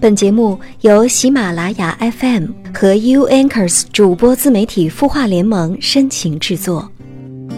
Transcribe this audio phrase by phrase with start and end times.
[0.00, 6.90] 本节目由喜马拉雅 FM 和 U Anchors 主播自媒体孵化联盟深情制作。
[7.50, 7.54] 在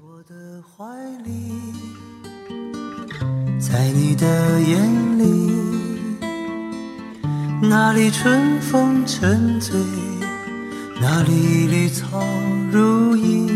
[0.00, 0.86] 我的怀
[1.26, 1.30] 里，
[3.60, 4.26] 在你的
[4.62, 5.52] 眼里，
[7.60, 9.78] 那里春风沉醉，
[11.02, 12.18] 那里绿草
[12.72, 13.46] 如茵，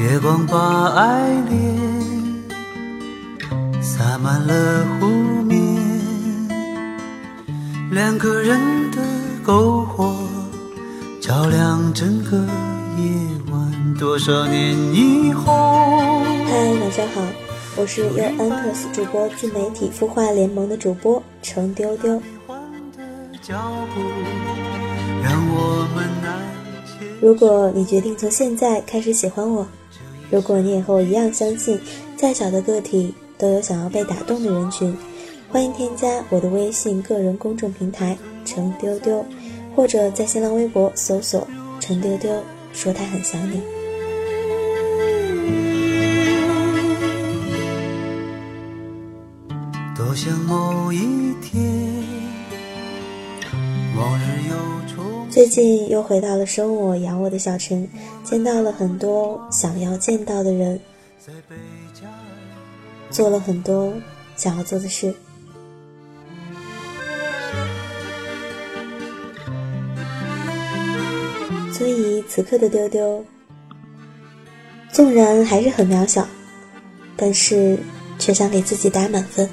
[0.00, 2.15] 月光把爱恋。
[3.86, 5.06] 洒满了湖
[5.44, 5.56] 面，
[7.92, 8.58] 两个人
[8.90, 9.00] 的
[9.44, 10.12] 篝火
[11.20, 13.08] 照亮整个夜
[13.52, 13.94] 晚。
[13.96, 15.52] 多少年以后，
[16.46, 17.22] 嗨，晚上好，
[17.76, 22.20] 我是 U Anchors 主播自媒体孵化联盟的主播程丢丢。
[27.20, 29.64] 如果你决定从现在开始喜欢我，
[30.28, 31.78] 如果你也和我一样相信，
[32.16, 33.14] 再小的个体。
[33.38, 34.96] 都有想要被打动的人群，
[35.50, 39.24] 欢迎添加我的微信个人公众平台程丢丢，
[39.74, 41.46] 或者在新浪微博搜索
[41.78, 42.32] 程丢丢，
[42.72, 43.60] 说他很想你。
[49.94, 50.98] 多想某一
[51.42, 51.62] 天，
[53.96, 55.04] 往日又重。
[55.30, 57.86] 最近又回到了生我养我的小城，
[58.24, 60.80] 见到了很多想要见到的人。
[63.16, 63.94] 做了很多
[64.36, 65.14] 想要做的事，
[71.72, 73.24] 所以此刻的丢丢，
[74.92, 76.28] 纵然还是很渺小，
[77.16, 77.78] 但是
[78.18, 79.48] 却想给自己打满分。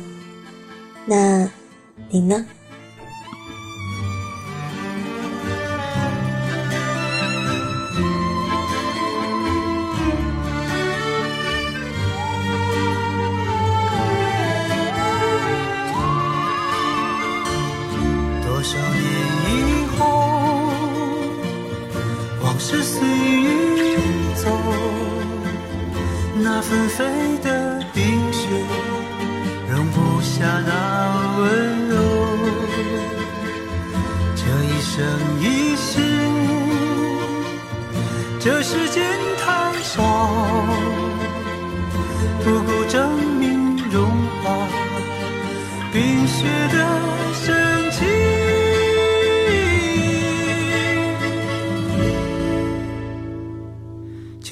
[1.05, 1.49] 那，
[2.09, 2.45] 你呢？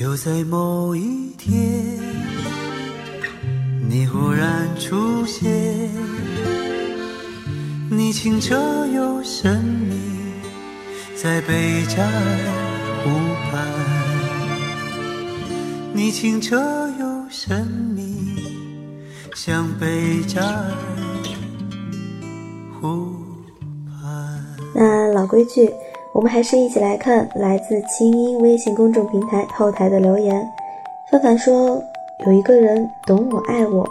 [0.01, 1.53] 就在某一天。
[3.87, 5.47] 你忽然出现，
[7.87, 8.57] 你清澈
[8.87, 9.95] 又神秘，
[11.15, 12.11] 在贝加尔
[13.03, 13.11] 湖
[13.51, 13.63] 畔。
[15.93, 16.57] 你清澈
[16.99, 17.63] 又神
[17.95, 18.41] 秘，
[19.35, 20.71] 像贝加尔
[22.81, 23.17] 湖
[23.85, 24.57] 畔。
[24.73, 25.69] 那老规矩，
[26.13, 30.47] 我们还是一起来看来自清音微信公众平台后台的留言。
[31.09, 31.81] 范范说。
[32.27, 33.83] 有一个人懂我爱我，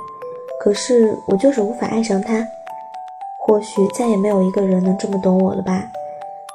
[0.60, 2.46] 可是我就是无法爱上他。
[3.44, 5.82] 或许再也没有一个人能这么懂我了吧？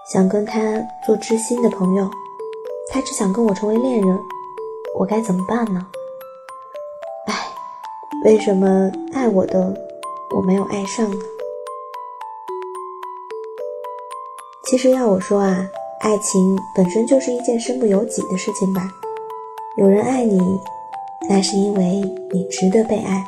[0.09, 2.09] 想跟他做知心的朋友，
[2.89, 4.19] 他只想跟我成为恋人，
[4.97, 5.85] 我该怎么办呢？
[7.27, 7.33] 唉，
[8.23, 9.75] 为什么爱我的
[10.33, 11.17] 我没有爱上呢？
[14.65, 15.67] 其实要我说啊，
[15.99, 18.87] 爱情本身就是一件身不由己的事情吧。
[19.77, 20.39] 有人爱你。
[21.27, 23.25] 那是因为你值得被爱，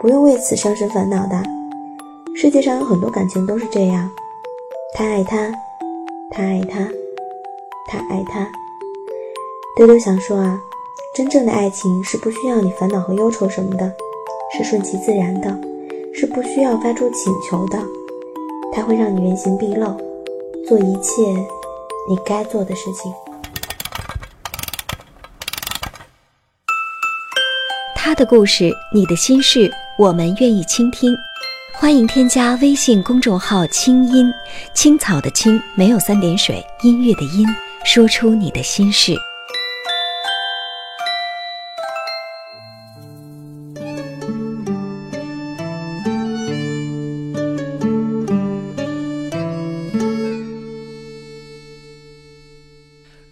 [0.00, 1.42] 不用为此伤神烦恼的。
[2.34, 4.10] 世界上有很多感情都是这样，
[4.94, 5.52] 他爱他，
[6.30, 6.88] 他爱他，
[7.86, 8.50] 他爱他。
[9.76, 10.58] 丢丢想说啊，
[11.14, 13.92] 真正的爱情是不需要你烦恼和忧愁什么的，
[14.56, 15.54] 是顺其自然的，
[16.14, 17.78] 是不需要发出请求的。
[18.72, 19.94] 它会让你原形毕露，
[20.68, 21.22] 做一切
[22.08, 23.12] 你该做的事情。
[27.94, 31.16] 他的故事，你的心事，我们愿意倾听。
[31.74, 34.32] 欢迎添加微信公众号“清音
[34.74, 37.46] 青草”的青没有三点水，音乐的音，
[37.84, 39.16] 说出你的心事。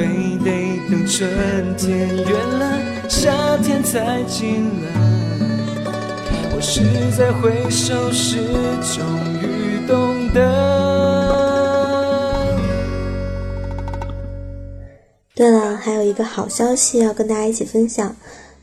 [0.00, 0.06] 非
[0.42, 1.28] 得等春
[1.76, 4.88] 天远了，夏天才进来。
[6.54, 6.80] 我是
[7.18, 8.38] 在回首时
[8.96, 9.04] 终
[9.42, 10.40] 于懂得。
[15.34, 18.16] 对了，还有一个好消息要跟大家一起分享。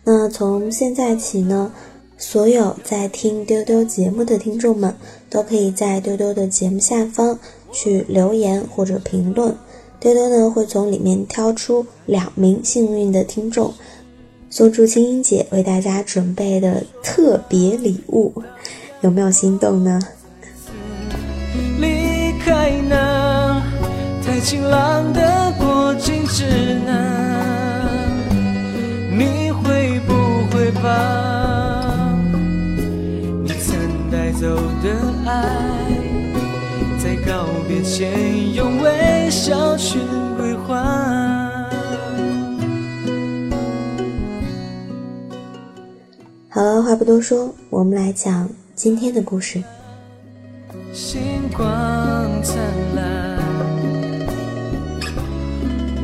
[0.06, 1.72] 那从现在起呢，
[2.18, 4.96] 所有在听丢丢节目的听众们，
[5.30, 7.38] 都可以在丢丢的节目下方
[7.72, 9.56] 去留言或者评论，
[10.00, 13.74] 多多呢会从里面挑出两名幸运的听众，
[14.50, 18.32] 送出青音姐为大家准备的特别礼物，
[19.02, 20.00] 有没有心动呢？
[21.80, 23.62] 离开那
[24.24, 26.44] 太晴朗的过境之
[26.86, 28.08] 南，
[29.12, 30.14] 你会不
[30.52, 32.18] 会把
[33.44, 33.76] 你曾
[34.12, 34.90] 带走的
[35.26, 35.88] 爱，
[37.00, 38.77] 在告别前用
[39.28, 40.00] 微笑去
[40.38, 40.74] 归还？
[46.48, 49.62] 好了，话不多说，我们来讲今天的故事。
[50.94, 51.20] 星
[51.54, 51.62] 光
[52.42, 52.56] 灿
[52.96, 53.38] 烂，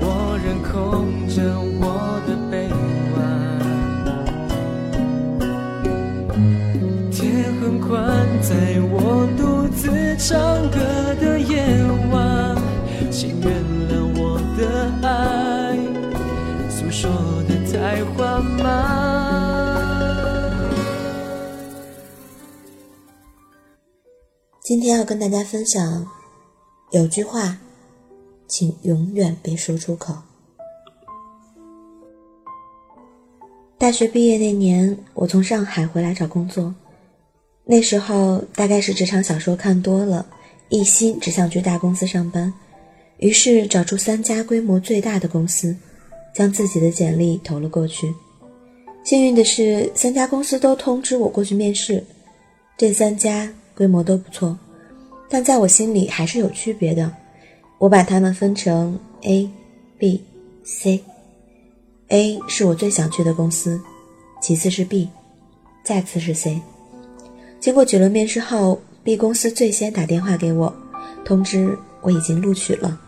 [0.02, 1.42] 我仍空着
[1.80, 2.58] 我的臂
[3.16, 3.18] 弯。
[7.10, 9.88] 天很宽，在我独自
[10.18, 10.38] 唱
[10.70, 11.13] 歌，
[13.16, 15.78] 请原谅我的爱，
[16.68, 17.12] 诉说
[17.44, 18.68] 的太缓慢。
[24.64, 26.08] 今天要跟大家分享，
[26.90, 27.56] 有句话，
[28.48, 30.16] 请永远别说出口。
[33.78, 36.74] 大学毕业那年，我从上海回来找工作，
[37.64, 40.26] 那时候大概是职场小说看多了，
[40.70, 42.52] 一心只想去大公司上班，
[43.24, 45.74] 于是找出三家规模最大的公司，
[46.36, 48.14] 将自己的简历投了过去。
[49.06, 52.04] 幸运的是，三家公司都通知我过去面试，
[52.78, 53.52] 这三家。
[53.76, 54.56] 规模都不错，
[55.28, 57.12] 但在我心里还是有区别的。
[57.80, 59.50] 我把它们分成 A、
[59.98, 60.24] B、
[60.64, 61.02] C。
[62.10, 63.82] A 是我最想去的公司，
[64.40, 65.10] 其次是 B，
[65.84, 66.62] 再次是 C。
[67.60, 70.72] 经过几轮面试后，B 公司最先打电话给我，
[71.26, 73.02] 通知我已经录取了。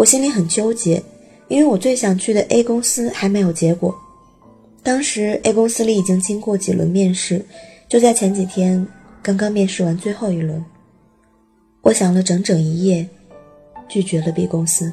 [0.00, 1.02] 我心里很纠结，
[1.48, 3.94] 因为我最想去的 A 公司还没有结果。
[4.82, 7.44] 当时 A 公司里已经经过几轮面试，
[7.86, 8.86] 就在前几天。
[9.20, 10.64] 刚刚面试完最后一轮，
[11.82, 13.06] 我想了整整一夜，
[13.90, 14.90] 拒绝了 B 公司。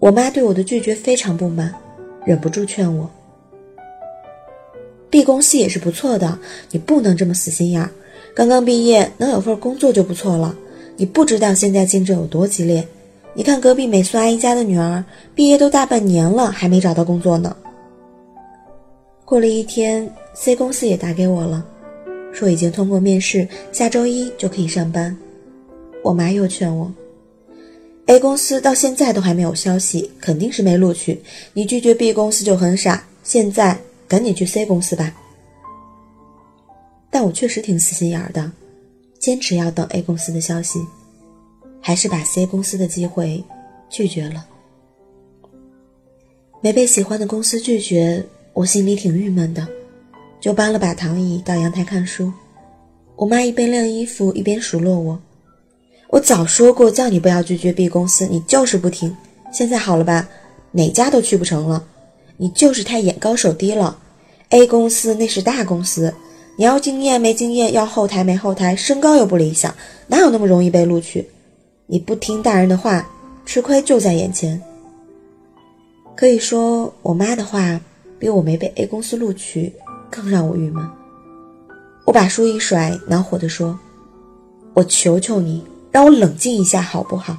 [0.00, 1.72] 我妈对我的拒绝非常不满，
[2.24, 3.08] 忍不住劝我
[5.10, 6.36] ：“B 公司也是不错的，
[6.72, 7.88] 你不能这么死心眼儿。
[8.34, 10.56] 刚刚毕业能有份工作就不错了。
[10.96, 12.84] 你不知道现在竞争有多激烈。
[13.34, 17.56] 你看隔壁美素阿姨家的女儿，毕业都大半年了，还没找到工作呢。”
[19.24, 21.66] 过了一天，C 公司也打给我了。
[22.34, 25.16] 说已经通过面试，下周一就可以上班。
[26.02, 26.92] 我妈又劝我
[28.06, 31.22] ，A 公司到现在都还没有消息，肯定是没录取。
[31.52, 35.14] 你拒绝 B 公司就很傻，现在赶紧去 C 公司吧。
[37.10, 38.50] 但我确实挺死心眼儿的，
[39.18, 40.78] 坚持要等 A 公司的消息，
[41.82, 43.44] 还是把 C 公司的机会
[43.90, 44.46] 拒绝了。
[46.62, 48.24] 没被喜欢的公司拒绝，
[48.54, 49.66] 我心里挺郁闷的。
[50.40, 52.32] 就搬了把躺椅到阳台看书，
[53.16, 55.20] 我妈一边晾衣服一边数落我
[56.10, 59.16] ：“我早说过叫你不要拒绝 B 公司，你就是不听。
[59.52, 60.28] 现在好了吧？
[60.72, 61.86] 哪家都去不成了，
[62.38, 63.98] 你就是太眼高手低了。
[64.48, 66.12] A 公司那是大公司，
[66.56, 69.72] 你要经验没经验，要后台没后台，身高又不理想，
[70.08, 71.28] 哪有那么容易被录取？
[71.86, 73.06] 你不听大人的话，
[73.44, 74.60] 吃亏就在眼前。
[76.16, 77.80] 可以说，我妈的话
[78.18, 79.72] 比我没被 A 公司录取。”
[80.14, 80.86] 更让我郁闷。
[82.04, 83.80] 我把书一甩，恼火地说
[84.76, 87.34] ：“我求求你，让我冷静一下好不好？”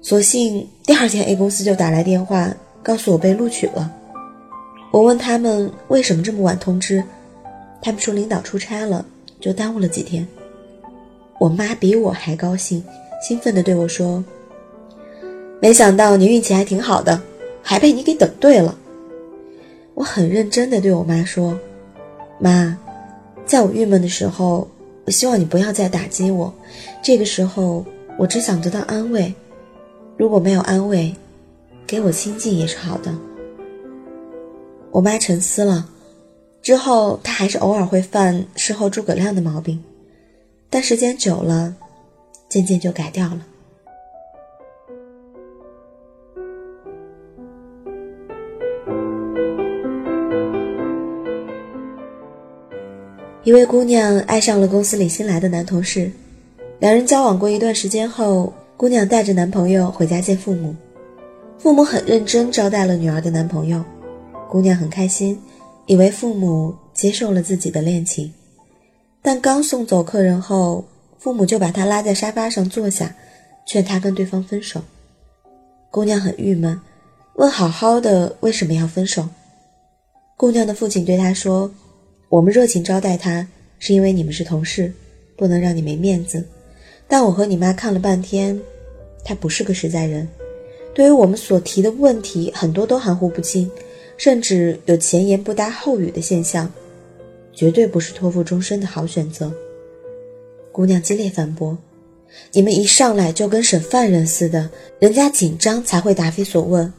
[0.00, 2.48] 所幸第二天 A 公司就打来电话，
[2.80, 3.92] 告诉我被录取了。
[4.92, 7.02] 我问他们为什么这么晚通知，
[7.82, 9.04] 他们说领导出差了，
[9.40, 10.24] 就耽误了几天。
[11.44, 12.82] 我妈比我还高兴，
[13.20, 14.24] 兴奋地对我说
[15.60, 17.20] ：“没想到你运气还挺好的，
[17.60, 18.74] 还被你给等对了。”
[19.92, 21.58] 我很认真地对我妈说
[22.40, 22.78] ：“妈，
[23.44, 24.66] 在我郁闷的时候，
[25.04, 26.50] 我希望你不要再打击我。
[27.02, 27.84] 这个时候，
[28.16, 29.34] 我只想得到安慰。
[30.16, 31.14] 如果没有安慰，
[31.86, 33.14] 给我亲近也是好的。”
[34.90, 35.90] 我妈沉思了，
[36.62, 39.84] 之后，她还是偶尔会犯事后诸葛亮的毛病，
[40.74, 41.72] 但时间久了，
[42.48, 43.46] 渐渐就改掉了。
[53.44, 56.10] 一位姑娘爱上了公司里新来的男同事，
[56.80, 60.74] 两人交往过一段时间后，姑娘带着男朋友回家见父母，
[61.56, 63.80] 父母很认真招待了女儿的男朋友，
[64.50, 65.40] 姑娘很开心。
[65.86, 68.32] 以为父母接受了自己的恋情，
[69.26, 70.84] 但刚送走客人后，
[71.18, 73.16] 父母就把她拉在沙发上坐下，
[73.66, 74.82] 劝她跟对方分手。
[75.90, 76.78] 姑娘很郁闷，
[77.36, 79.26] 问好好的为什么要分手？
[80.36, 81.72] 姑娘的父亲对她说
[82.28, 84.92] ：“我们热情招待他，是因为你们是同事，
[85.38, 86.46] 不能让你没面子。
[87.08, 88.60] 但我和你妈看了半天，
[89.24, 90.28] 他不是个实在人，
[90.92, 93.70] 对于我们所提的问题，很多都含糊不清。”
[94.16, 96.70] 甚至有前言不搭后语的现象，
[97.54, 99.52] 绝对不是托付终身的好选择。
[100.72, 101.78] 姑娘激烈反驳
[102.52, 104.68] ：“你们一上来就跟审犯人似的，
[104.98, 106.92] 人家紧张才会答非所问。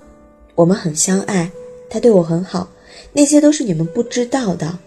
[0.56, 1.52] 我们很相爱，
[1.90, 2.70] 他对我很好，
[3.12, 4.80] 那些都是你们不知道的。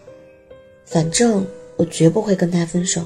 [0.86, 1.46] 反正
[1.76, 3.02] 我绝不会跟他分手。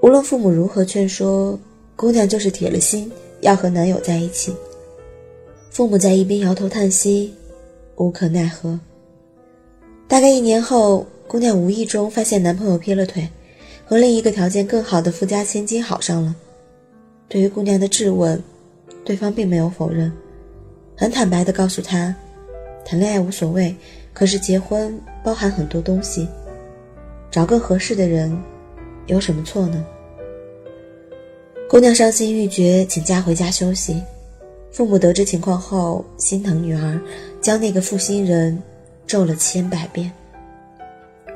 [0.00, 1.58] 无论父母如何劝说，
[1.96, 4.54] 姑娘就是铁了心要和男友在一起。
[5.70, 7.34] 父母在一边摇头叹息。”
[7.96, 8.78] 无可奈何。
[10.06, 13.28] 大概一年后，姑娘无意中发现男朋友劈了腿，
[13.84, 16.34] 和另一个条件更好的富家千金好上了。
[17.28, 18.40] 对于姑娘的质问，
[19.04, 20.12] 对方并没有否认，
[20.96, 22.14] 很坦白地告诉她，
[22.84, 23.74] 谈恋爱无所谓，
[24.12, 26.28] 可是结婚包含很多东西，
[27.28, 28.40] 找更合适的人，
[29.06, 29.84] 有什么错呢？
[31.68, 34.00] 姑娘伤心欲绝，请假回家休息。
[34.70, 37.00] 父母得知情况后，心疼女儿，
[37.40, 38.62] 将那个负心人
[39.08, 40.12] 咒了千百遍。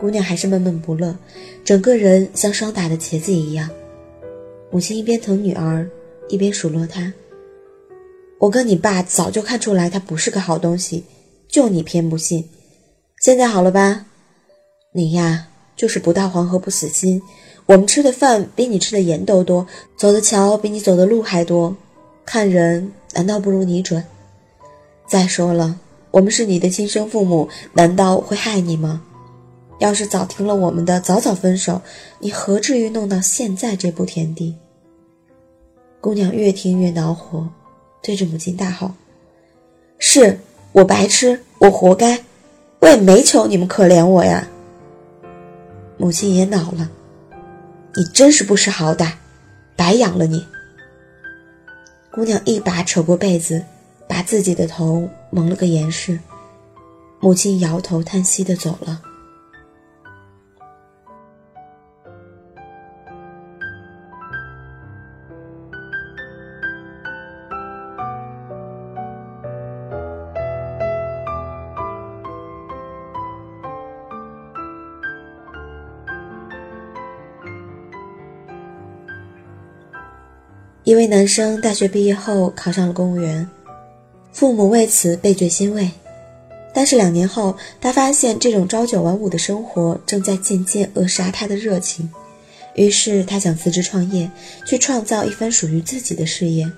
[0.01, 1.15] 姑娘还是闷闷不乐，
[1.63, 3.69] 整个人像霜打的茄子一样。
[4.71, 5.87] 母亲一边疼女儿，
[6.29, 7.13] 一边数落她
[8.41, 11.05] ：“我跟你爸早就看出来他不是个好东西，
[11.49, 12.49] 就你偏不信。
[13.21, 14.07] 现在好了吧？
[14.93, 17.21] 你呀，就是不到黄河不死心。
[17.67, 19.67] 我们吃的饭比你吃的盐都多，
[19.97, 21.77] 走的桥比你走的路还多，
[22.25, 24.05] 看人。”难道不如你准？
[25.09, 25.81] 再说了，
[26.13, 29.03] 我们是你的亲生父母，难道会害你吗？
[29.81, 31.81] 要是早听了我们的，早早分手，
[32.19, 34.55] 你何至于弄到现在这步田地？
[36.03, 37.49] 姑娘越听越恼火，
[38.03, 38.93] 对着母亲大吼
[39.99, 40.39] ：“是
[40.73, 42.23] 我白痴，我活该，
[42.81, 44.47] 我也没求你们可怜我呀！”
[45.97, 46.91] 母亲也恼了
[47.97, 49.13] ：“你真是不识好歹，
[49.77, 50.47] 白养了你。”
[52.13, 53.65] 姑娘一把扯过被子，
[54.07, 56.19] 把自己的头蒙了个严实。
[57.19, 59.01] 母亲摇头叹息的走了。
[80.91, 83.49] 一位男生大学毕业后考上了公务员，
[84.33, 85.89] 父母为此倍觉欣慰。
[86.75, 92.11] 但是两年后，他发现这种朝九晚五的生活正在渐渐扼杀他的热情，
[92.75, 94.29] 于是他想辞职创业，
[94.67, 96.69] 去创造一番属于自己的事业。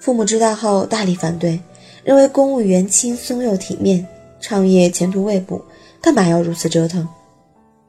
[0.00, 1.60] 父母知道后大力反对，
[2.02, 4.06] 认为公务员轻松又体面，
[4.40, 5.62] 创业前途未卜，
[6.00, 7.06] 干嘛要如此折腾？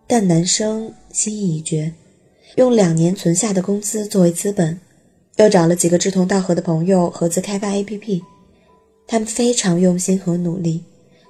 [0.05, 1.93] 但男生心意已决，
[2.57, 4.77] 用两年存下的工资作为资本。
[5.37, 8.21] 又找了几个志同道合的朋友合资开发 APP，
[9.07, 10.83] 他们非常用心和努力，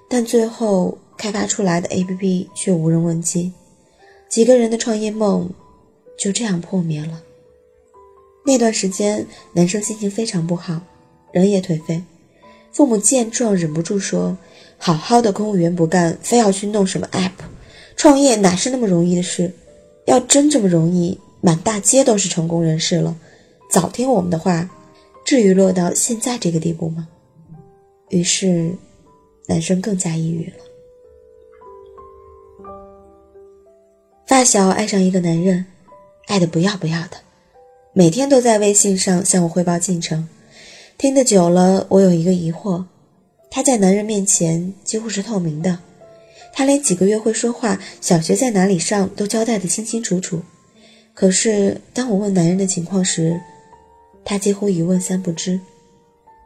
[0.10, 3.54] 但最后开发出来的 APP 却无人问津，
[4.30, 5.50] 几个人的创业梦
[6.18, 7.22] 就这样破灭了。
[8.46, 10.82] 那段时间，男生心情非常不好，
[11.32, 12.04] 人也颓废。
[12.74, 14.38] 父母见状忍不住说
[14.78, 17.32] ：“好好的公务员不干，非要去弄什么 App，
[17.96, 19.54] 创业哪是那么容易的事？
[20.08, 23.16] 要真这么容易，满大街都是成功人士了。”
[23.74, 24.70] 早听我们的话，
[25.26, 27.08] 至于落到现在这个地步吗？
[28.10, 28.72] 于是，
[29.48, 30.54] 男生更加抑郁了。
[34.28, 35.66] 发小爱上一个男人，
[36.28, 37.18] 爱的不要不要的，
[37.94, 40.30] 每天都在微信上向我汇报进程。
[41.00, 42.86] 听得久了，我有一个疑惑：
[43.50, 45.80] 他在男人面前几乎是透明的，
[46.54, 50.44] 他连几个月会说话、小学在哪里上都交代的清清楚楚。
[51.16, 53.42] 可是当我问男人的情况时，
[54.26, 55.60] 他几乎一问三不知。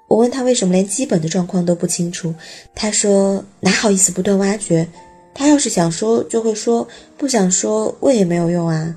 [0.07, 2.33] 我问他为什么连基本的状况都不清楚，
[2.73, 4.87] 他说哪好意思不断挖掘，
[5.33, 8.95] 他要是想说就会说，不想说问也没有用啊。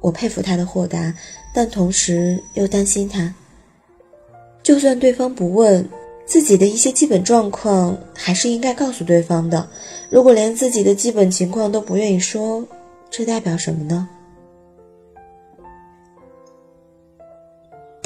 [0.00, 1.14] 我佩服他的豁达，
[1.54, 3.32] 但同时又担心他。
[4.62, 5.88] 就算对方不问，
[6.26, 9.68] 自己的一些基本状况还是应该告诉对方的。
[10.10, 12.64] 如果连自己的基本情况都不愿意说，
[13.10, 14.08] 这代表什么呢？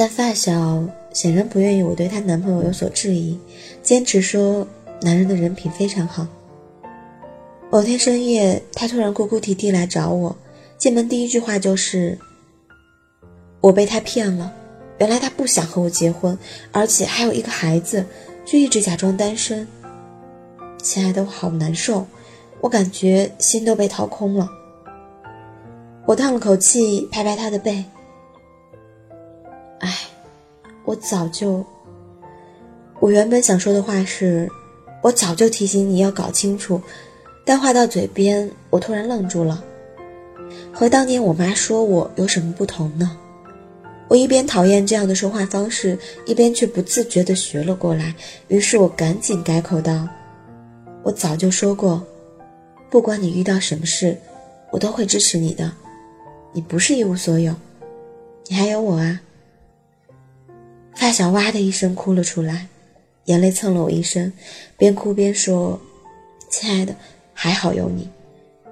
[0.03, 0.83] 但发小
[1.13, 3.39] 显然不愿意我对她男朋友有所质疑，
[3.85, 4.67] 坚持说
[5.01, 6.27] 男人的人品非常好。
[7.71, 10.37] 某天深夜，他突然哭哭啼啼来找我。
[10.77, 12.19] 进门第一句话就是
[13.63, 14.53] ：“我被他骗了，
[14.99, 16.37] 原来他不想和我结婚，
[16.73, 18.05] 而且还有一个孩子，
[18.45, 19.65] 却一直假装单身。”
[20.83, 22.05] 亲爱的，我好难受，
[22.61, 24.51] 我感觉心都被掏空了。
[26.07, 27.85] 我叹了口气，拍拍他的背
[29.83, 29.99] ：“哎，
[30.85, 31.65] 我早就……
[32.99, 34.49] 我原本想说的话是，
[35.03, 36.81] 我早就提醒你要搞清楚，
[37.45, 39.63] 但话到嘴边，我突然愣住了。”
[40.73, 43.19] 和当年我妈说我有什么不同呢？
[44.09, 48.15] 我一边讨厌这样的说话方式，一边却不自觉地学了过来。
[48.49, 50.07] 于是我赶紧改口道
[51.03, 52.05] ：“我早就说过，
[52.91, 54.17] 不管你遇到什么事，
[54.71, 55.73] 我都会支持你的。
[56.53, 57.55] 你不是一无所有，
[58.47, 59.21] 你还有我啊！”
[60.95, 62.69] 发小哇的一声哭了出来，
[63.25, 64.33] 眼泪蹭了我一身，
[64.77, 65.81] 边哭边说
[66.51, 66.95] ：“亲爱的，
[67.33, 68.09] 还好有你，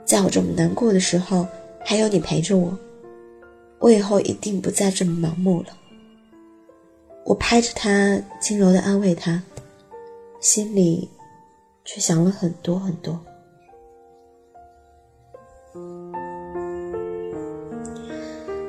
[0.04, 1.46] 在我这么难过的时候。”
[1.82, 2.78] 还有你陪着我，
[3.78, 5.68] 我以后一定不再这么盲目了。
[7.24, 9.42] 我拍着他，轻柔的安慰他，
[10.38, 11.08] 心里
[11.86, 13.18] 却想了很多很多。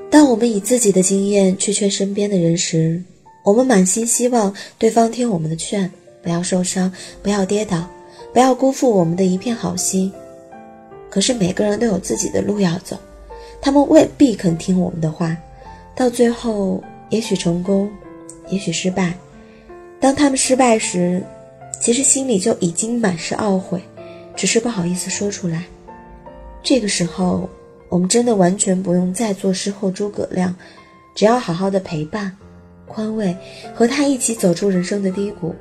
[0.09, 3.03] 当我们以自己的经验去劝身边的人时，
[3.43, 6.91] 我们满心希望对方听我们的劝，不要受伤，
[7.23, 7.87] 不要跌倒，
[8.33, 10.11] 不要辜负我们的一片好心。
[11.09, 12.97] 可是每个人都有自己的路要走，
[13.59, 15.35] 他们未必肯听我们的话，
[15.95, 17.89] 到最后也许成功，
[18.49, 19.13] 也许失败。
[19.99, 21.21] 当他们失败时，
[21.81, 23.81] 其实心里就已经满是懊悔，
[24.35, 25.63] 只是不好意思说出来。
[26.63, 27.49] 这个时候，
[27.89, 30.55] 我们真的完全不用再做事后诸葛亮，
[31.15, 32.35] 只要好好的陪伴、
[32.91, 33.35] 宽慰，
[33.73, 35.55] 和他一起走出人生的低谷。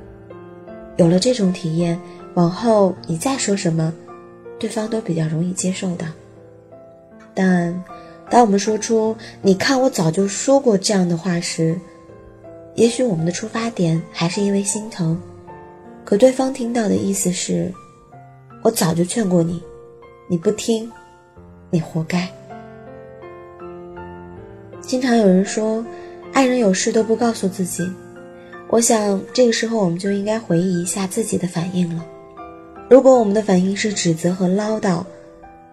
[0.97, 1.99] 有了这种体验，
[2.33, 3.93] 往后你再说什么。
[4.59, 6.05] 对方都比较容易接受的，
[7.33, 7.83] 但
[8.29, 11.75] 当我们说出“你看，我早就说过”这样的话时，
[12.75, 15.19] 也许我们的出发点还是因为心疼，
[16.05, 17.73] 可对方听到的意思是
[18.61, 19.63] ：“我早就劝过你，
[20.29, 20.91] 你不听，
[21.71, 22.29] 你活该。”
[24.79, 25.83] 经常有人说，
[26.33, 27.89] 爱人有事都不告诉自己，
[28.69, 32.05] 我想这个时候我们就应该回忆一下自己的反应了。
[32.89, 35.03] 如果我们的反应是指责和唠叨，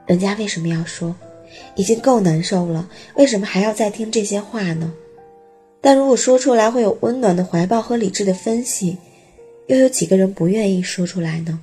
[0.07, 1.14] 人家为什么要说？
[1.77, 4.92] 已经够难受了，为什么还要再听这些话呢？
[5.81, 8.99] 但如果说出来会有温暖的怀抱和理智的分析，
[9.68, 11.59] 又有几个人不愿意说出来呢？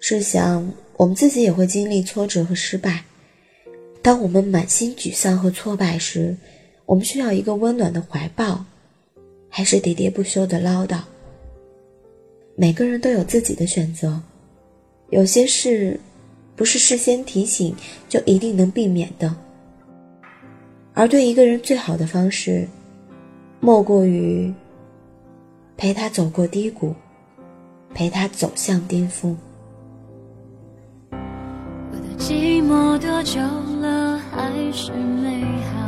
[0.00, 3.04] 试想，我们自己也会经历挫折和失败。
[4.02, 6.36] 当我们满心沮丧和挫败时，
[6.86, 8.64] 我们需要一个温暖的怀抱，
[9.48, 11.00] 还是喋喋不休的唠叨？
[12.54, 14.20] 每个人都有自己的选择，
[15.10, 15.98] 有些事
[16.54, 17.74] 不是事先提醒
[18.08, 19.34] 就一定能避免的。
[20.92, 22.68] 而对一个人最好的方式，
[23.60, 24.52] 莫过于
[25.76, 26.94] 陪他走过低谷，
[27.94, 29.34] 陪他走向巅峰。
[31.10, 33.40] 我的寂寞多久
[33.80, 35.42] 了，还是美
[35.72, 35.81] 好？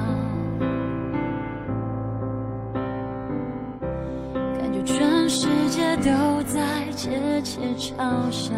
[4.97, 6.61] 全世界都在
[6.93, 8.55] 窃窃嘲笑，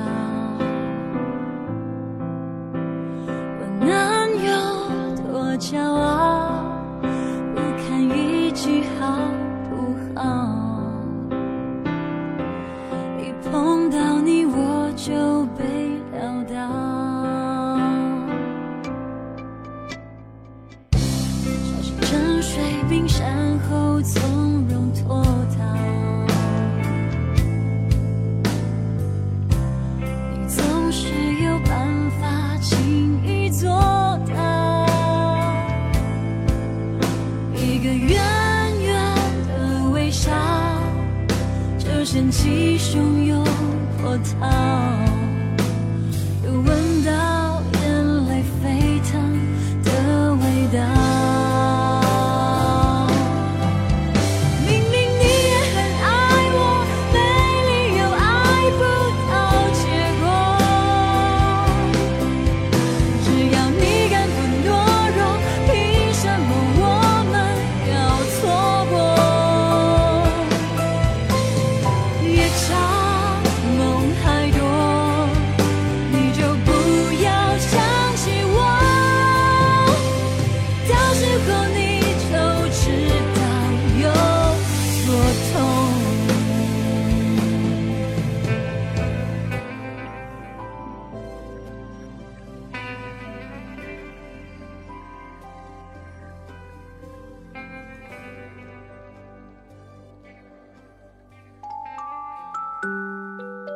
[3.58, 3.88] 我能
[4.44, 4.50] 有
[5.32, 6.75] 多骄傲？